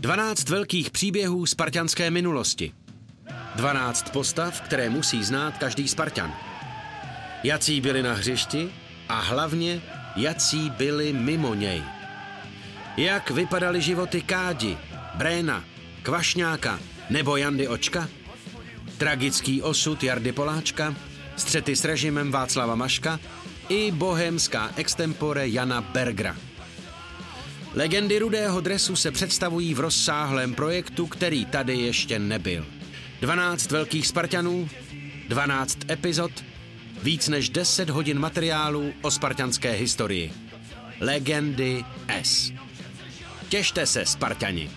12 0.00 0.48
velkých 0.48 0.90
příběhů 0.90 1.46
spartianské 1.46 2.10
minulosti. 2.10 2.72
12 3.56 4.10
postav, 4.10 4.60
které 4.60 4.90
musí 4.90 5.24
znát 5.24 5.58
každý 5.58 5.88
Spartan. 5.88 6.34
Jací 7.44 7.80
byli 7.80 8.02
na 8.02 8.12
hřišti 8.12 8.70
a 9.08 9.20
hlavně 9.20 9.82
jací 10.16 10.70
byli 10.70 11.12
mimo 11.12 11.54
něj. 11.54 11.82
Jak 12.96 13.30
vypadaly 13.30 13.80
životy 13.80 14.22
Kádi, 14.22 14.78
Bréna, 15.14 15.64
Kvašňáka 16.02 16.80
nebo 17.10 17.36
Jandy 17.36 17.68
Očka? 17.68 18.08
Tragický 18.98 19.62
osud 19.62 20.02
Jardy 20.02 20.32
Poláčka, 20.32 20.94
střety 21.36 21.76
s 21.76 21.84
režimem 21.84 22.30
Václava 22.30 22.74
Maška 22.74 23.20
i 23.68 23.90
bohemská 23.90 24.70
extempore 24.76 25.48
Jana 25.48 25.80
Bergra. 25.80 26.36
Legendy 27.74 28.18
rudého 28.18 28.60
dresu 28.60 28.96
se 28.96 29.10
představují 29.10 29.74
v 29.74 29.80
rozsáhlém 29.80 30.54
projektu, 30.54 31.06
který 31.06 31.44
tady 31.44 31.76
ještě 31.76 32.18
nebyl. 32.18 32.66
12 33.20 33.70
velkých 33.70 34.06
Spartanů, 34.06 34.68
12 35.28 35.78
epizod, 35.90 36.44
víc 37.02 37.28
než 37.28 37.48
10 37.48 37.90
hodin 37.90 38.18
materiálu 38.18 38.92
o 39.02 39.10
spartanské 39.10 39.72
historii. 39.72 40.32
Legendy 41.00 41.84
S. 42.22 42.52
Těšte 43.48 43.86
se, 43.86 44.06
Spartani! 44.06 44.70